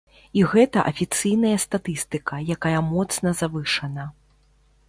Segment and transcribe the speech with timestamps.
[0.39, 4.09] І гэта афіцыйная статыстыка, якая моцна завышана.